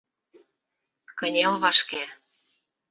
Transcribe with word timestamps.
Кынел 1.19 1.53
вашке. 1.63 2.03